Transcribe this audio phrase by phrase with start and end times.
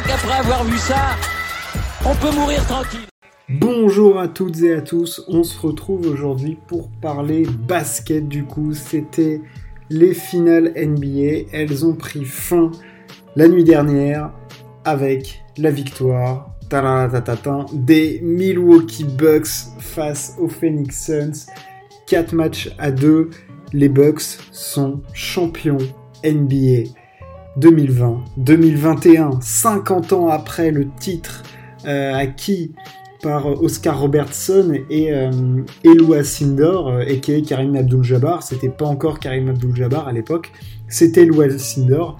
[0.00, 1.16] crois qu'après avoir vu ça,
[2.04, 3.00] on peut mourir tranquille.
[3.48, 8.72] Bonjour à toutes et à tous, on se retrouve aujourd'hui pour parler basket du coup.
[8.72, 9.40] C'était
[9.90, 12.70] les finales NBA, elles ont pris fin
[13.36, 14.32] la nuit dernière
[14.84, 16.54] avec la victoire
[17.72, 19.48] des Milwaukee Bucks
[19.80, 21.50] face aux Phoenix Suns.
[22.06, 23.30] 4 matchs à 2,
[23.72, 25.78] les Bucks sont champions
[26.24, 26.99] NBA
[27.58, 31.42] 2020-2021, 50 ans après le titre
[31.86, 32.72] euh, acquis
[33.22, 35.30] par Oscar Robertson et, euh,
[35.84, 38.42] Eloi Sindor, et qui est Karim Abdul-Jabbar.
[38.42, 40.52] C'était pas encore Karim Abdul-Jabbar à l'époque,
[40.88, 42.18] c'était Eloi Sindor.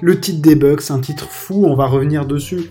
[0.00, 2.70] Le titre des Bucks, un titre fou, on va revenir dessus.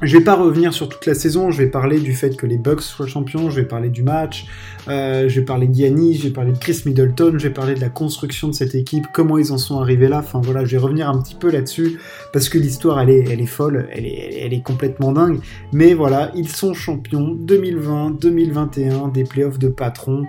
[0.00, 2.56] Je vais pas revenir sur toute la saison, je vais parler du fait que les
[2.56, 4.46] Bucks soient champions, je vais parler du match,
[4.86, 7.80] euh, je vais parler d'Yannis, je vais parler de Chris Middleton, je vais parler de
[7.80, 10.78] la construction de cette équipe, comment ils en sont arrivés là, enfin voilà, je vais
[10.78, 11.98] revenir un petit peu là-dessus,
[12.32, 15.40] parce que l'histoire elle est, elle est folle, elle est, elle est complètement dingue,
[15.72, 20.26] mais voilà, ils sont champions 2020-2021 des playoffs de patron.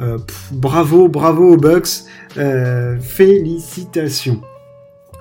[0.00, 0.18] Euh,
[0.50, 2.02] bravo, bravo aux Bucks,
[2.36, 4.42] euh, félicitations.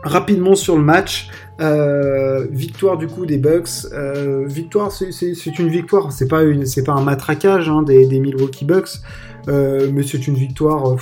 [0.04, 1.30] Rapidement sur le match,
[1.62, 3.86] euh, victoire du coup des Bucks.
[3.94, 6.12] Euh, victoire, c'est une victoire.
[6.12, 9.00] C'est pas c'est pas un matraquage hein, des, Milwaukee Bucks,
[9.48, 10.98] euh, mais c'est une victoire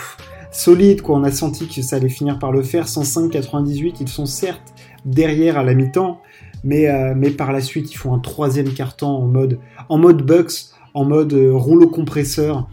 [0.52, 1.02] solide.
[1.02, 1.18] Quoi.
[1.18, 2.86] On a senti que ça allait finir par le faire.
[2.86, 3.96] 105-98.
[4.02, 6.22] Ils sont certes derrière à la mi-temps,
[6.64, 9.58] mais mais par la suite ils font un troisième carton en mode
[9.90, 12.68] en mode Bucks, en mode rouleau compresseur.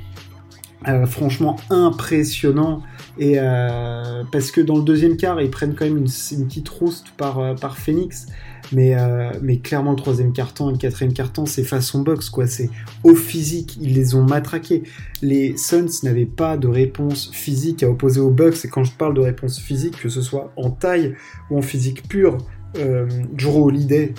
[1.06, 2.82] franchement impressionnant.
[3.18, 7.10] Et euh, parce que dans le deuxième quart, ils prennent quand même une, petite rouste
[7.16, 8.26] par, euh, Phoenix.
[8.70, 12.46] Mais, euh, mais clairement, le troisième carton et le quatrième carton, c'est façon box, quoi.
[12.46, 12.68] C'est
[13.02, 14.82] au physique, ils les ont matraqués.
[15.22, 18.64] Les Suns n'avaient pas de réponse physique à opposer aux Bucks.
[18.64, 21.14] Et quand je parle de réponse physique, que ce soit en taille
[21.50, 22.38] ou en physique pure,
[22.76, 24.12] euh, Drew Holiday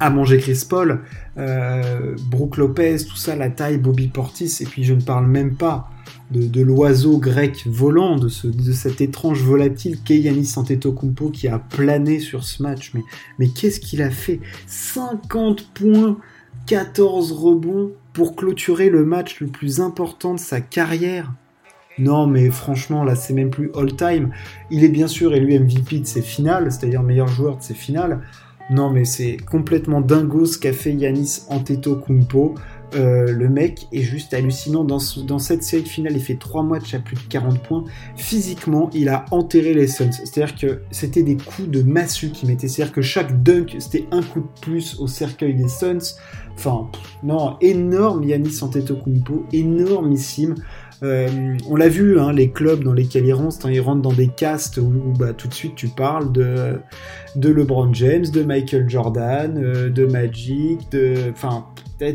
[0.00, 1.00] a mangé Chris Paul,
[1.36, 5.91] Brooke Lopez, tout ça, la taille, Bobby Portis, et puis je ne parle même pas
[6.32, 12.18] de, l'oiseau grec volant, de, ce, cet étrange volatile qu'est Yanis Antetokounmpo qui a plané
[12.18, 12.92] sur ce match.
[12.94, 13.02] Mais,
[13.38, 14.40] mais qu'est-ce qu'il a fait?
[14.66, 16.18] 50 points,
[16.66, 21.32] 14 rebonds pour clôturer le match le plus important de sa carrière.
[21.98, 24.30] Non, mais franchement, là, c'est même plus all-time.
[24.70, 28.22] Il est bien sûr élu MVP de ses finales, c'est-à-dire meilleur joueur de ses finales.
[28.70, 32.54] Non, mais c'est complètement dingo ce qu'a fait Yanis Antetokounmpo.
[32.94, 34.84] Euh, le mec est juste hallucinant.
[34.84, 37.84] Dans, cette série finale, il fait 3 matchs à plus de 40 points.
[38.16, 40.12] Physiquement, il a enterré les Suns.
[40.12, 42.68] C'est-à-dire que c'était des coups de massue qui mettaient.
[42.68, 46.16] C'est-à-dire que chaque dunk, c'était un coup de plus au cercueil des Suns.
[46.54, 46.88] Enfin,
[47.22, 50.54] non, énorme Yanis Antetokounmpo, énormissime.
[51.02, 54.28] Euh, on l'a vu, hein, les clubs dans lesquels ils rentrent, ils rentrent dans des
[54.28, 56.78] castes où, bah, tout de suite tu parles de,
[57.34, 61.66] de LeBron James, de Michael Jordan, euh, de Magic, de, enfin,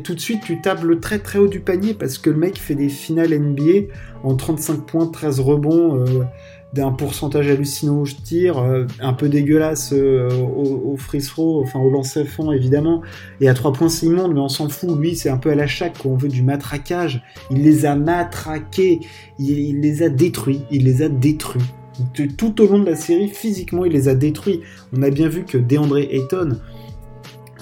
[0.04, 2.76] tout de suite tu tables très très haut du panier parce que le mec fait
[2.76, 3.94] des finales NBA
[4.24, 6.04] en 35 points, 13 rebonds.
[6.06, 6.24] Euh,
[6.74, 11.90] d'un pourcentage hallucinant je tire, euh, un peu dégueulasse euh, au, au throw, enfin au
[11.90, 13.02] lancer fond évidemment,
[13.40, 15.56] et à 3 points c'est immonde, mais on s'en fout, lui c'est un peu à
[15.56, 19.00] la chaque, on veut du matraquage, il les a matraqués,
[19.40, 21.64] il, les a détruits, il les a détruits.
[22.38, 24.62] Tout au long de la série, physiquement, il les a détruits.
[24.96, 26.60] On a bien vu que DeAndre Ayton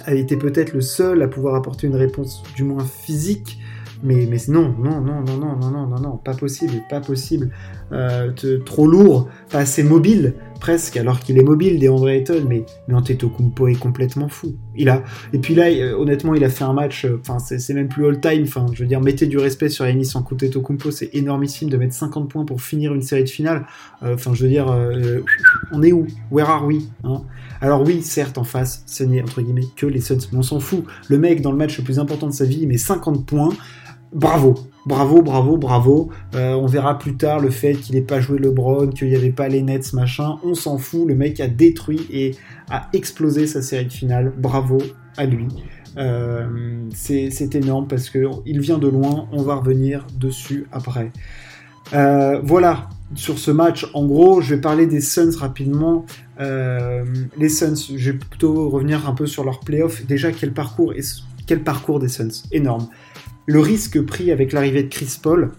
[0.05, 3.59] a été peut-être le seul à pouvoir apporter une réponse du moins physique
[4.03, 7.51] mais, mais non, non, non, non, non, non, non, non, non, pas possible, pas possible.
[7.91, 8.31] Euh,
[8.65, 12.95] trop lourd, pas assez mobile, presque, alors qu'il est mobile, des André Ayton, mais, mais
[12.95, 14.55] Antetokounmpo est complètement fou.
[14.75, 15.03] Il a,
[15.33, 18.07] et puis là, euh, honnêtement, il a fait un match, euh, enfin, c'est même plus
[18.07, 21.93] all-time, enfin, je veux dire, mettez du respect sur Yanis Antetokounmpo, c'est énormissime de mettre
[21.93, 23.65] 50 points pour finir une série de finale.
[24.01, 24.75] Enfin, je veux dire,
[25.71, 26.07] on est où?
[26.31, 26.83] Where are we?
[27.03, 27.21] Hein?
[27.61, 30.59] Alors oui, certes, en face, ce n'est, entre guillemets, que les Suns, mais on s'en
[30.59, 30.83] fout.
[31.09, 33.49] Le mec, dans le match le plus important de sa vie, il met 50 points
[34.15, 34.55] bravo,
[34.85, 36.09] bravo, bravo, bravo.
[36.33, 39.31] Euh, on verra plus tard le fait qu'il n'ait pas joué LeBron, qu'il n'y avait
[39.31, 40.37] pas les Nets, machin.
[40.43, 41.07] On s'en fout.
[41.07, 42.35] Le mec a détruit et
[42.71, 44.33] a explosé sa série de finale.
[44.35, 44.79] Bravo
[45.17, 45.47] à lui.
[45.97, 49.27] Euh, c'est énorme parce qu'il vient de loin.
[49.31, 51.11] On va revenir dessus après.
[51.93, 56.05] Euh, voilà, sur ce match, en gros, je vais parler des Suns rapidement.
[56.39, 60.05] les Suns, je vais plutôt revenir un peu sur leur playoff.
[60.05, 60.93] Déjà, quel parcours,
[61.45, 62.43] quel parcours des Suns?
[62.51, 62.87] Énorme
[63.45, 65.51] le risque pris avec l'arrivée de Chris Paul,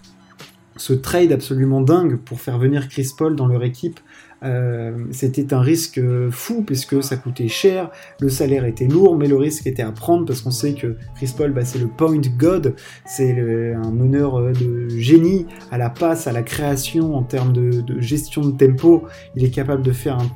[0.75, 3.99] ce trade absolument dingue pour faire venir Chris Paul dans leur équipe,
[4.43, 5.99] euh, c'était un risque
[6.29, 7.89] fou puisque ça coûtait cher,
[8.19, 11.33] le salaire était lourd, mais le risque était à prendre parce qu'on sait que Chris
[11.35, 12.75] Paul, bah, c'est le point god,
[13.05, 13.31] c'est
[13.73, 18.41] un meneur euh, de génie à la passe, à la création en termes de gestion
[18.45, 19.05] de tempo.
[19.35, 20.29] Il est capable de faire un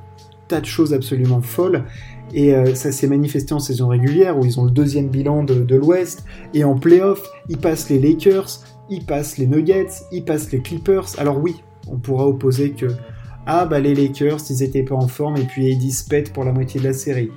[0.47, 1.83] tas de choses absolument folles.
[2.33, 5.75] Et euh, ça s'est manifesté en saison régulière où ils ont le deuxième bilan de,
[5.75, 6.24] l'Ouest.
[6.54, 11.07] Et en playoff, ils passent les Lakers, ils passent les Nuggets, ils passent les Clippers.
[11.18, 11.56] Alors oui,
[11.88, 12.88] on pourra opposer que
[13.45, 16.51] ah bah les Lakers, ils étaient pas en forme et puis ils se pour la
[16.51, 17.31] moitié de la série.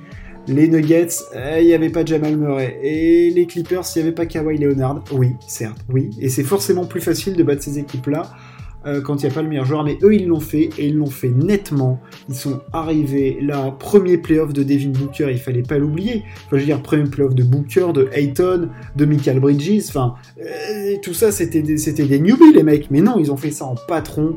[0.47, 2.79] Les Nuggets, euh, il n'y avait pas Jamal Murray.
[2.83, 5.03] Et les Clippers, il n'y avait pas Kawhi Leonard.
[5.11, 6.11] Oui, certes, oui.
[6.19, 8.31] Et c'est forcément plus facile de battre ces équipes-là
[8.85, 9.83] euh, quand il n'y a pas le meilleur joueur.
[9.83, 11.99] Mais eux, ils l'ont fait et ils l'ont fait nettement.
[12.29, 16.23] Ils sont arrivés là, premier playoff de Devin Booker, il fallait pas l'oublier.
[16.45, 19.85] Enfin, je veux dire, premier playoff de Booker, de Ayton, de Michael Bridges.
[19.89, 22.91] Enfin, euh, tout ça, c'était des, c'était des newbies, les mecs.
[22.91, 24.35] Mais non, ils ont fait ça en patron.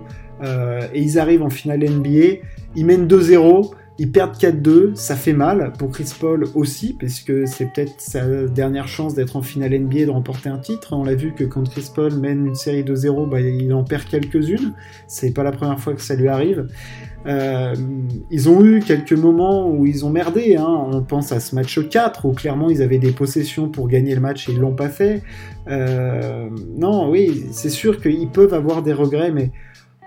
[0.94, 2.38] et ils arrivent en finale NBA.
[2.76, 7.46] Ils mènent 2-0 ils perdent 4-2, ça fait mal pour Chris Paul aussi, parce que
[7.46, 10.92] c'est peut-être sa dernière chance d'être en finale NBA et de remporter un titre.
[10.92, 13.82] On l'a vu que quand Chris Paul mène une série de 0, bah, il en
[13.82, 14.72] perd quelques-unes.
[15.08, 16.68] C'est pas la première fois que ça lui arrive.
[17.26, 17.74] Euh,
[18.30, 20.54] ils ont eu quelques moments où ils ont merdé.
[20.54, 20.88] Hein.
[20.92, 24.20] On pense à ce match 4 où clairement ils avaient des possessions pour gagner le
[24.20, 25.22] match et ils l'ont pas fait.
[25.68, 29.50] Euh, non, oui, c'est sûr qu'ils peuvent avoir des regrets, mais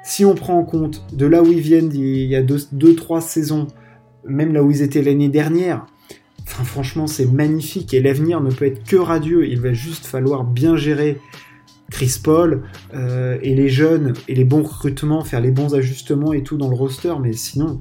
[0.01, 3.67] si on prend en compte de là où ils viennent il y a 2-3 saisons,
[4.25, 5.85] même là où ils étaient l'année dernière.
[6.45, 9.47] Franchement, c'est magnifique et l'avenir ne peut être que radieux.
[9.47, 11.19] Il va juste falloir bien gérer
[11.91, 12.63] Chris Paul
[12.93, 16.69] euh, et les jeunes et les bons recrutements, faire les bons ajustements et tout dans
[16.69, 17.13] le roster.
[17.21, 17.79] Mais sinon,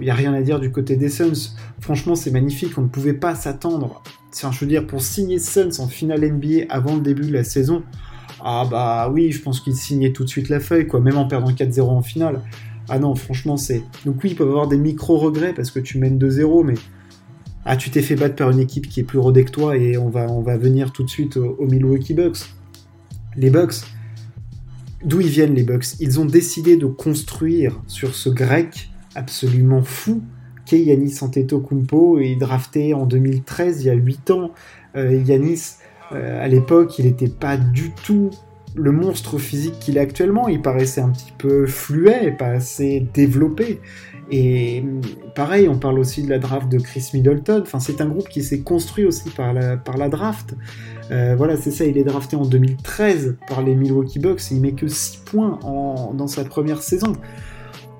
[0.00, 1.54] il n'y a rien à dire du côté des Suns.
[1.80, 2.76] Franchement, c'est magnifique.
[2.78, 4.02] On ne pouvait pas s'attendre.
[4.34, 7.44] Enfin, je veux dire, pour signer Suns en finale NBA avant le début de la
[7.44, 7.82] saison,
[8.42, 11.26] ah bah oui, je pense qu'ils signaient tout de suite la feuille, quoi, même en
[11.26, 12.42] perdant 4-0 en finale.
[12.88, 13.82] Ah non, franchement, c'est.
[14.04, 16.74] Donc oui, ils peuvent avoir des micro-regrets parce que tu mènes 2-0, mais.
[17.66, 19.96] Ah, tu t'es fait battre par une équipe qui est plus rodée que toi et
[19.96, 22.40] on va, on va venir tout de suite au, Milwaukee Bucks.
[23.36, 23.76] Les Bucks,
[25.02, 25.98] d'où ils viennent les Bucks?
[25.98, 30.22] Ils ont décidé de construire sur ce grec absolument fou
[30.66, 34.50] qu'est Yanis Antetokounmpo et drafté en 2013, il y a 8 ans.
[34.96, 35.76] Euh, Yanis,
[36.12, 38.30] euh, à l'époque, il n'était pas du tout
[38.74, 40.48] le monstre physique qu'il est actuellement.
[40.48, 43.80] Il paraissait un petit peu fluet, pas assez développé.
[44.30, 44.82] Et
[45.34, 47.60] pareil, on parle aussi de la draft de Chris Middleton.
[47.62, 50.54] Enfin, c'est un groupe qui s'est construit aussi par la, draft.
[51.10, 54.60] Euh, voilà, c'est ça, il est drafté en 2013 par les Milwaukee Bucks et il
[54.60, 57.12] met que 6 points dans sa première saison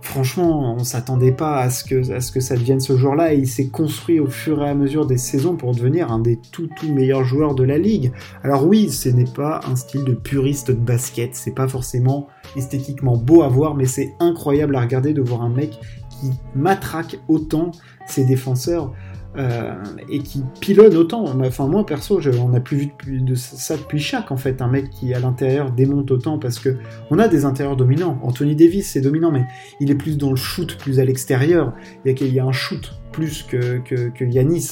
[0.04, 3.38] franchement, on s'attendait pas à ce, que, à ce que ça devienne ce jour-là et
[3.38, 6.68] il s'est construit au fur et à mesure des saisons pour devenir un des tout
[6.76, 8.12] tout meilleurs joueurs de la ligue.
[8.42, 13.16] Alors oui, ce n'est pas un style de puriste de basket, c'est pas forcément esthétiquement
[13.16, 15.80] beau à voir, mais c'est incroyable à regarder de voir un mec
[16.10, 17.70] qui matraque autant
[18.06, 18.92] ses défenseurs.
[19.36, 19.74] Euh,
[20.08, 21.24] et qui pilonne autant.
[21.24, 24.90] Enfin, moi perso, on n'a plus vu de ça depuis chaque en fait, un mec
[24.90, 26.76] qui à l'intérieur démonte autant parce que
[27.10, 28.20] on a des intérieurs dominants.
[28.22, 29.44] Anthony Davis c'est dominant, mais
[29.80, 31.72] il est plus dans le shoot, plus à l'extérieur.
[32.04, 33.82] Il, y a un shoot plus que,
[34.20, 34.68] Yanis.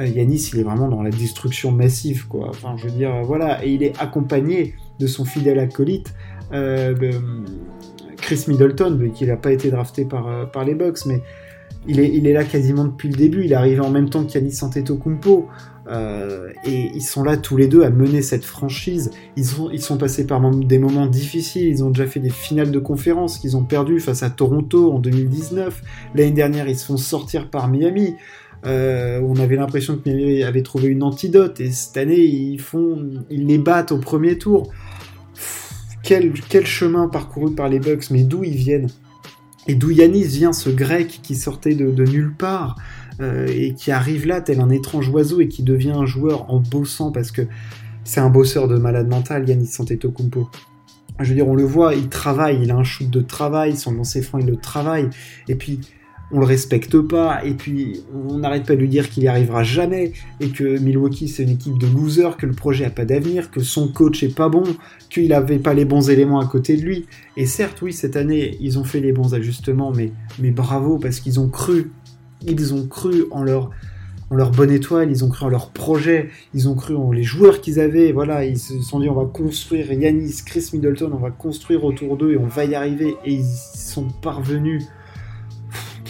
[0.00, 2.48] Euh, Yanis, il est vraiment dans la destruction massive, quoi.
[2.48, 6.12] Enfin, je veux dire, voilà, et il est accompagné de son fidèle acolyte.
[6.52, 6.94] Euh,
[8.16, 11.22] Chris Middleton, qui n'a pas été drafté par, par les Bucks, mais
[11.86, 13.44] il est, là quasiment depuis le début.
[13.44, 15.48] Il est arrivé en même temps qu'Yanis Antetokounmpo.
[15.88, 19.10] Euh, et ils sont là tous les deux à mener cette franchise.
[19.36, 21.66] Ils sont, ils sont passés par des moments difficiles.
[21.66, 24.98] Ils ont déjà fait des finales de conférence qu'ils ont perdu face à Toronto en
[25.00, 25.82] 2019.
[26.14, 28.14] L'année dernière, ils se font sortir par Miami.
[28.64, 31.60] Euh, on avait l'impression que Miami avait trouvé une antidote.
[31.60, 34.70] Et cette année, ils font, ils les battent au premier tour.
[36.04, 38.88] Quel, quel chemin parcouru par les Bucks, mais d'où ils viennent?
[39.66, 42.76] Et d'où Yanis vient ce grec qui sortait de, nulle part
[43.20, 46.60] euh, et qui arrive là tel un étrange oiseau et qui devient un joueur en
[46.60, 47.42] bossant parce que
[48.04, 50.48] c'est un bosseur de malade mental, Yanis Antetokounmpo.
[51.20, 53.92] Je veux dire, on le voit, il travaille, il a un shoot de travail, son
[53.92, 55.08] lancer franc, il le travaille.
[55.46, 55.80] Et puis,
[56.32, 59.62] on le respecte pas, et puis on n'arrête pas de lui dire qu'il y arrivera
[59.62, 63.50] jamais, et que Milwaukee c'est une équipe de losers, que le projet a pas d'avenir,
[63.50, 64.64] que son coach est pas bon,
[65.10, 67.06] qu'il n'avait pas les bons éléments à côté de lui.
[67.36, 71.20] Et certes, oui, cette année, ils ont fait les bons ajustements, mais, mais bravo, parce
[71.20, 71.90] qu'ils ont cru,
[72.46, 73.70] ils ont cru en leur,
[74.30, 77.24] en leur bonne étoile, ils ont cru en leur projet, ils ont cru en les
[77.24, 81.18] joueurs qu'ils avaient, voilà, ils se sont dit on va construire Yanis, Chris Middleton, on
[81.18, 84.82] va construire autour d'eux et on va y arriver, et ils sont parvenus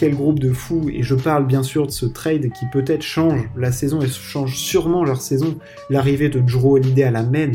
[0.03, 3.49] quel groupe de fous, et je parle bien sûr de ce trade qui peut-être change
[3.55, 5.55] la saison et change sûrement leur saison.
[5.89, 7.53] L'arrivée de Drew Holiday à la main,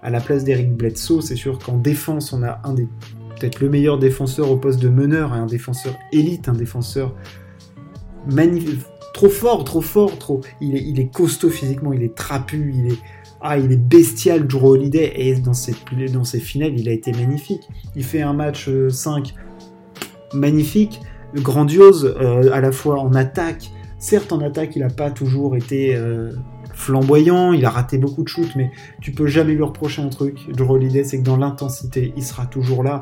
[0.00, 2.86] à la place d'Eric Bledsoe, c'est sûr qu'en défense, on a un des
[3.34, 7.16] peut-être le meilleur défenseur au poste de meneur, un défenseur élite, un défenseur
[8.30, 8.78] magnifique,
[9.12, 10.40] trop fort, trop fort, trop.
[10.60, 12.98] Il est, il est costaud physiquement, il est trapu, il est.
[13.40, 15.74] Ah, il est bestial, Drew Holiday, et dans ses,
[16.12, 17.68] dans ses finales, il a été magnifique.
[17.96, 21.00] Il fait un match 5 euh, magnifique,
[21.34, 25.94] grandiose, euh, à la fois en attaque, Certes, en attaque, il n'a pas toujours été
[25.96, 26.30] euh,
[26.72, 28.70] flamboyant, il a raté beaucoup de shoots, mais
[29.00, 30.38] tu peux jamais lui reprocher un truc.
[30.78, 33.00] L'idée, c'est que dans l'intensité, il sera toujours là.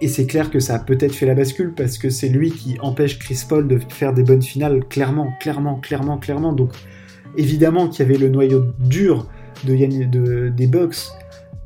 [0.00, 2.78] Et c'est clair que ça a peut-être fait la bascule parce que c'est lui qui
[2.80, 6.52] empêche Chris Paul de faire des bonnes finales, clairement, clairement, clairement, clairement.
[6.52, 6.70] Donc,
[7.36, 9.26] évidemment qu'il y avait le noyau dur
[9.64, 11.08] de, de des Bucks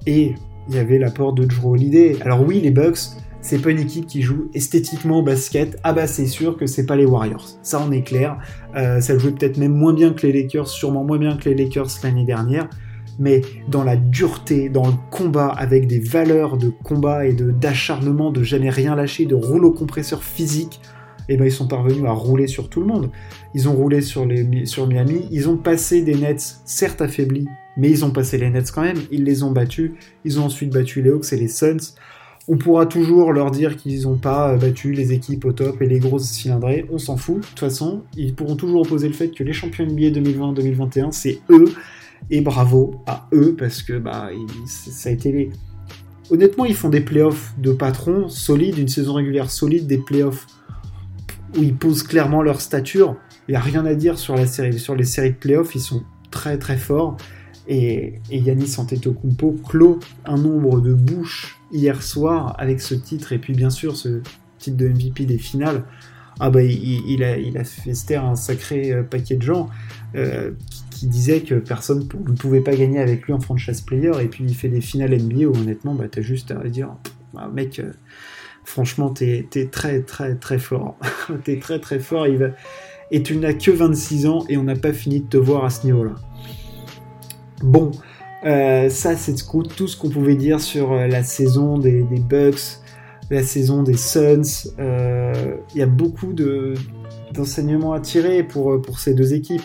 [0.07, 0.35] et
[0.71, 2.17] il y avait l'apport de Drew Holiday.
[2.23, 3.01] Alors oui, les Bucks,
[3.43, 5.79] c'est pas une équipe qui joue esthétiquement au basket.
[5.83, 7.47] Ah bah c'est sûr que c'est pas les Warriors.
[7.63, 8.39] Ça on est clair.
[8.77, 11.57] Euh, ça jouait peut-être même moins bien que les Lakers, sûrement moins bien que les
[11.57, 12.71] Lakers l'année dernière.
[13.19, 18.31] Mais dans la dureté, dans le combat, avec des valeurs de combat et de d'acharnement,
[18.31, 20.81] de jamais rien lâcher, de rouleau compresseur physique,
[21.29, 23.11] eh ben ils sont parvenus à rouler sur tout le monde.
[23.55, 27.91] Ils ont roulé sur, les, sur Miami, ils ont passé des Nets certes affaiblis, mais
[27.91, 29.93] ils ont passé les Nets quand même, ils les ont battus,
[30.25, 31.95] ils ont ensuite battu les Hawks et les Suns.
[32.49, 36.01] On pourra toujours leur dire qu'ils n'ont pas battu les équipes au top et les
[36.01, 37.37] grosses cylindrées, on s'en fout.
[37.37, 41.41] De toute façon, ils pourront toujours opposer le fait que les champions NBA 2020-2021, c'est
[41.51, 41.73] eux.
[42.31, 44.31] Et bravo à eux, parce que bah,
[44.67, 45.51] ça a été les...
[46.31, 50.47] Honnêtement, ils font des playoffs de patrons solides, une saison régulière solide, des playoffs
[51.57, 53.17] où ils posent clairement leur stature.
[53.49, 55.81] Il n'y a rien à dire sur, la série, sur les séries de playoffs, ils
[55.81, 57.17] sont très très forts.
[57.69, 63.39] Et, et Yanis Antetokounmpo clôt un nombre de bouches hier soir avec ce titre et
[63.39, 64.21] puis bien sûr ce
[64.59, 65.85] titre de MVP des finales.
[66.41, 69.69] Ah bah il, a, il un sacré euh, paquet de gens
[70.15, 70.53] euh,
[70.91, 74.45] qui, disaient que personne ne pouvait pas gagner avec lui en franchise player et puis
[74.45, 76.95] il fait des finales NBA où honnêtement bah t'as juste à dire
[77.35, 77.93] bah, mec euh,
[78.65, 80.97] franchement t'es es très très très fort
[81.45, 82.27] t'es très très fort
[83.11, 85.71] et tu n'as que 26 ans et on n'a pas fini de te voir à
[85.71, 86.15] ce niveau là
[87.63, 87.93] bon
[88.45, 92.81] euh, ça, c'est tout ce qu'on pouvait dire sur euh, la saison des, Bucks,
[93.31, 94.69] la saison des Suns.
[94.79, 96.33] Euh, il y a beaucoup
[97.33, 99.63] d'enseignements à tirer pour, pour ces deux équipes.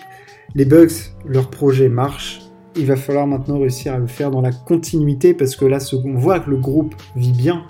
[0.54, 2.42] Les Bucks, leur projet marche.
[2.76, 6.14] Il va falloir maintenant réussir à le faire dans la continuité parce que là, on
[6.14, 7.66] voit que le groupe vit bien.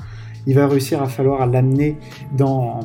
[0.45, 1.97] Il va réussir à falloir l'amener
[2.37, 2.79] dans,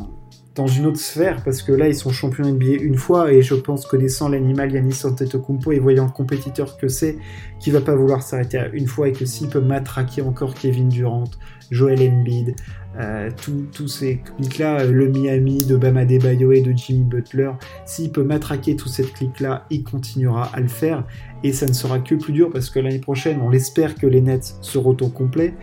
[0.54, 3.54] dans une autre sphère, parce que là, ils sont champions NBA une fois, et je
[3.54, 7.16] pense, connaissant l'animal Yannis Antetokounmpo et voyant le compétiteur que c'est,
[7.58, 10.90] qu'il va pas vouloir s'arrêter à une fois, et que s'il peut matraquer encore Kevin
[10.90, 11.24] Durant,
[11.70, 12.54] Joel Embiid,
[12.98, 13.30] euh,
[13.72, 17.52] tous ces clics-là, le Miami de Bama Debayo et de Jimmy Butler,
[17.86, 21.06] s'il peut matraquer tout cette clique-là, il continuera à le faire,
[21.42, 24.20] et ça ne sera que plus dur, parce que l'année prochaine, on l'espère que les
[24.20, 25.54] Nets seront au complet,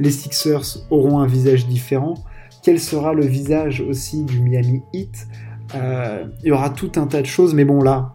[0.00, 2.14] les Sixers auront un visage différent,
[2.62, 5.28] quel sera le visage aussi du Miami Heat.
[5.74, 8.12] Euh, il y aura tout un tas de choses, mais bon là,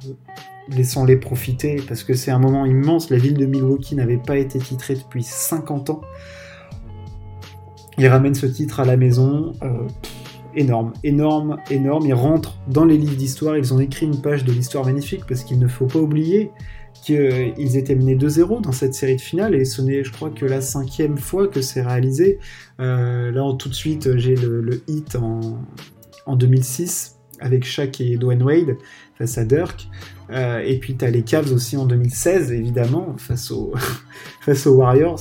[0.70, 3.10] laissons-les profiter parce que c'est un moment immense.
[3.10, 6.02] La ville de Milwaukee n'avait pas été titrée depuis 50 ans.
[7.98, 9.54] Ils ramènent ce titre à la maison.
[9.62, 9.88] Euh,
[10.56, 12.06] énorme, énorme, énorme.
[12.06, 13.58] Ils rentrent dans les livres d'histoire.
[13.58, 16.52] Ils ont écrit une page de l'histoire magnifique parce qu'il ne faut pas oublier
[17.04, 20.46] qu'ils étaient menés 2-0 dans cette série de finale et ce n'est, je crois, que
[20.46, 22.40] la cinquième fois que c'est réalisé.
[22.80, 28.78] Euh, là, tout de suite, j'ai le, hit en, 2006 avec Shaq et Dwayne Wade
[29.18, 29.90] face à Dirk.
[30.30, 33.52] Euh, et puis tu as les Cavs aussi en 2016, évidemment, face,
[34.42, 35.20] face aux Warriors.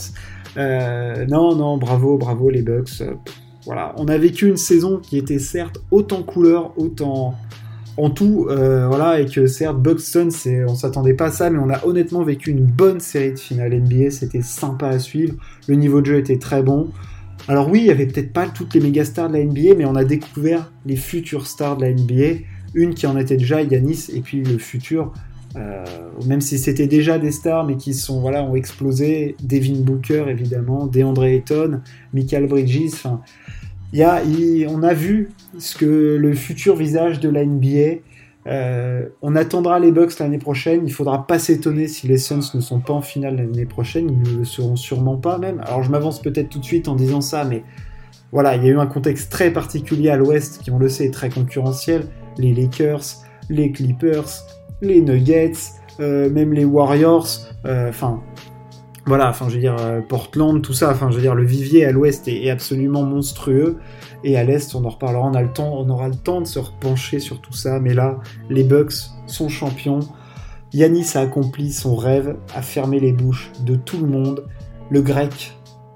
[0.56, 3.02] Euh, non, non, bravo, bravo les Bucks.
[3.64, 7.34] voilà, on a vécu une saison qui était certes autant couleur, autant
[7.96, 10.28] en tout, euh, voilà, et que certes, Buxton,
[10.66, 13.74] on s'attendait pas à ça, mais on a honnêtement vécu une bonne série de finale
[13.74, 15.34] NBA, c'était sympa à suivre,
[15.68, 16.90] le niveau de jeu était très bon.
[17.48, 19.84] Alors oui, il y avait peut-être pas toutes les méga stars de la NBA, mais
[19.84, 22.40] on a découvert les futures stars de la NBA,
[22.74, 25.12] une qui en était déjà, Yanis, et puis le futur,
[25.56, 25.84] euh,
[26.26, 30.86] même si c'était déjà des stars, mais qui sont, voilà, ont explosé, Devin Booker évidemment,
[30.86, 31.80] DeAndre Ayton,
[32.14, 33.20] Michael Bridges, enfin
[33.94, 38.00] on a vu ce que le futur visage de la NBA.
[38.48, 40.82] Euh, on attendra les Bucks l'année prochaine.
[40.86, 44.08] Il faudra pas s'étonner si les Suns ne sont pas en finale l'année prochaine.
[44.10, 45.60] Ils ne le seront sûrement pas même.
[45.64, 47.62] Alors je m'avance peut-être tout de suite en disant ça, mais
[48.32, 51.06] voilà, il y a eu un contexte très particulier à l'Ouest qui, on le sait,
[51.06, 52.06] est très concurrentiel.
[52.38, 53.04] Les Lakers,
[53.50, 54.28] les Clippers,
[54.80, 55.52] les Nuggets,
[56.00, 57.28] euh, même les Warriors.
[57.66, 58.22] Euh, enfin,
[59.04, 61.84] voilà, enfin je veux dire euh, Portland, tout ça, enfin je veux dire le vivier
[61.84, 63.78] à l'ouest est, absolument monstrueux
[64.22, 66.46] et à l'est on en reparlera, on a le temps, on aura le temps de
[66.46, 68.18] se repencher sur tout ça, mais là
[68.48, 70.00] les Bucks sont champions.
[70.72, 74.46] Yanis a accompli son rêve, a fermé les bouches de tout le monde.
[74.88, 75.52] Le grec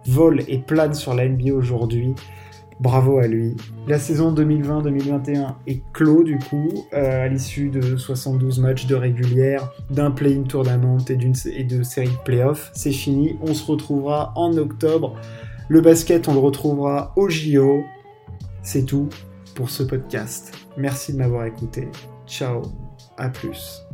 [0.07, 2.15] vole et plane sur la NBA aujourd'hui.
[2.81, 3.57] Bravo à lui.
[3.89, 9.73] La saison 2020-2021 est clos du coup, euh, à l'issue de 72 matchs de régulière,
[9.91, 11.19] d'un play-in tournament et,
[11.55, 12.71] et de série de playoffs.
[12.75, 15.17] C'est fini, on se retrouvera en octobre.
[15.69, 17.83] Le basket, on le retrouvera au JO.
[18.63, 19.09] C'est tout.
[19.57, 20.53] pour ce podcast.
[20.77, 21.89] Merci de m'avoir écouté.
[22.27, 22.63] Ciao,
[23.17, 23.86] à plus.